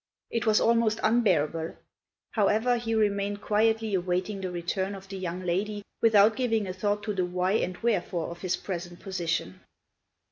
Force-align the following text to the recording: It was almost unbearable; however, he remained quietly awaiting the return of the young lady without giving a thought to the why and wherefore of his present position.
It 0.31 0.47
was 0.47 0.59
almost 0.59 0.99
unbearable; 1.03 1.75
however, 2.31 2.77
he 2.77 2.95
remained 2.95 3.43
quietly 3.43 3.93
awaiting 3.93 4.41
the 4.41 4.49
return 4.49 4.95
of 4.95 5.07
the 5.07 5.15
young 5.15 5.43
lady 5.45 5.83
without 6.01 6.35
giving 6.35 6.65
a 6.65 6.73
thought 6.73 7.03
to 7.03 7.13
the 7.13 7.23
why 7.27 7.51
and 7.51 7.77
wherefore 7.83 8.29
of 8.31 8.41
his 8.41 8.55
present 8.57 8.99
position. 8.99 9.59